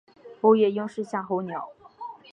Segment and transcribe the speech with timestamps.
[0.41, 1.69] 欧夜鹰是夏候鸟。